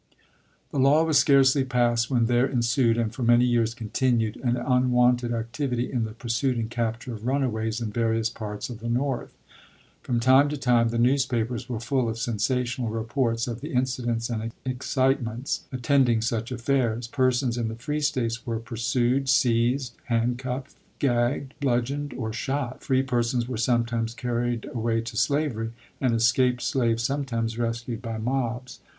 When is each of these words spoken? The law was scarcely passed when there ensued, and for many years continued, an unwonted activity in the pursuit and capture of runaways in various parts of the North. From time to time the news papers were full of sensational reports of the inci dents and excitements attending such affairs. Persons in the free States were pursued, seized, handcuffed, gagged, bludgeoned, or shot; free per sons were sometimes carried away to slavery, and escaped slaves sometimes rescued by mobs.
The 0.71 0.79
law 0.79 1.03
was 1.03 1.19
scarcely 1.19 1.63
passed 1.63 2.09
when 2.09 2.25
there 2.25 2.47
ensued, 2.47 2.97
and 2.97 3.13
for 3.13 3.21
many 3.21 3.45
years 3.45 3.75
continued, 3.75 4.35
an 4.37 4.57
unwonted 4.57 5.31
activity 5.31 5.91
in 5.91 6.05
the 6.05 6.13
pursuit 6.13 6.57
and 6.57 6.71
capture 6.71 7.13
of 7.13 7.27
runaways 7.27 7.79
in 7.79 7.91
various 7.91 8.27
parts 8.27 8.71
of 8.71 8.79
the 8.79 8.89
North. 8.89 9.37
From 10.01 10.19
time 10.19 10.49
to 10.49 10.57
time 10.57 10.89
the 10.89 10.97
news 10.97 11.27
papers 11.27 11.69
were 11.69 11.79
full 11.79 12.09
of 12.09 12.17
sensational 12.17 12.87
reports 12.89 13.45
of 13.47 13.61
the 13.61 13.75
inci 13.75 14.03
dents 14.03 14.31
and 14.31 14.51
excitements 14.65 15.65
attending 15.71 16.19
such 16.23 16.51
affairs. 16.51 17.07
Persons 17.07 17.55
in 17.55 17.67
the 17.67 17.75
free 17.75 18.01
States 18.01 18.43
were 18.43 18.57
pursued, 18.57 19.29
seized, 19.29 19.93
handcuffed, 20.05 20.75
gagged, 20.97 21.53
bludgeoned, 21.59 22.15
or 22.15 22.33
shot; 22.33 22.81
free 22.83 23.03
per 23.03 23.21
sons 23.21 23.47
were 23.47 23.55
sometimes 23.55 24.15
carried 24.15 24.67
away 24.73 24.99
to 25.01 25.15
slavery, 25.15 25.73
and 26.01 26.15
escaped 26.15 26.63
slaves 26.63 27.03
sometimes 27.03 27.59
rescued 27.59 28.01
by 28.01 28.17
mobs. 28.17 28.79